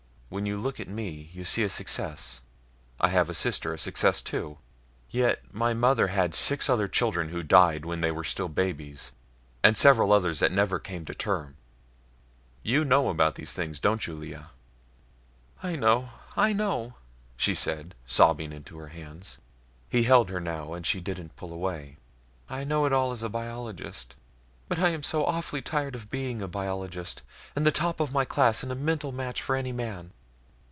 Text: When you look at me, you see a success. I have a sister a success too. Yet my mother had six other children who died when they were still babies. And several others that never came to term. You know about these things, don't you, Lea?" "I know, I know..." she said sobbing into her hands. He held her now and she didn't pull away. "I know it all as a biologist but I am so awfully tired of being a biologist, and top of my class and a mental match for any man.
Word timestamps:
When 0.31 0.45
you 0.45 0.57
look 0.57 0.79
at 0.79 0.87
me, 0.87 1.29
you 1.33 1.43
see 1.43 1.61
a 1.61 1.67
success. 1.67 2.41
I 3.01 3.09
have 3.09 3.29
a 3.29 3.33
sister 3.33 3.73
a 3.73 3.77
success 3.77 4.21
too. 4.21 4.59
Yet 5.09 5.41
my 5.53 5.73
mother 5.73 6.07
had 6.07 6.33
six 6.33 6.69
other 6.69 6.87
children 6.87 7.27
who 7.27 7.43
died 7.43 7.83
when 7.83 7.99
they 7.99 8.13
were 8.13 8.23
still 8.23 8.47
babies. 8.47 9.11
And 9.61 9.75
several 9.75 10.13
others 10.13 10.39
that 10.39 10.53
never 10.53 10.79
came 10.79 11.03
to 11.03 11.13
term. 11.13 11.57
You 12.63 12.85
know 12.85 13.09
about 13.09 13.35
these 13.35 13.51
things, 13.51 13.77
don't 13.81 14.07
you, 14.07 14.13
Lea?" 14.15 14.37
"I 15.61 15.75
know, 15.75 16.11
I 16.37 16.53
know..." 16.53 16.93
she 17.35 17.53
said 17.53 17.93
sobbing 18.05 18.53
into 18.53 18.77
her 18.77 18.87
hands. 18.87 19.37
He 19.89 20.03
held 20.03 20.29
her 20.29 20.39
now 20.39 20.71
and 20.71 20.85
she 20.85 21.01
didn't 21.01 21.35
pull 21.35 21.51
away. 21.51 21.97
"I 22.47 22.63
know 22.63 22.85
it 22.85 22.93
all 22.93 23.11
as 23.11 23.21
a 23.21 23.27
biologist 23.27 24.15
but 24.69 24.79
I 24.79 24.91
am 24.91 25.03
so 25.03 25.25
awfully 25.25 25.61
tired 25.61 25.93
of 25.93 26.09
being 26.09 26.41
a 26.41 26.47
biologist, 26.47 27.21
and 27.53 27.67
top 27.75 27.99
of 27.99 28.13
my 28.13 28.23
class 28.23 28.63
and 28.63 28.71
a 28.71 28.75
mental 28.75 29.11
match 29.11 29.41
for 29.41 29.57
any 29.57 29.73
man. 29.73 30.11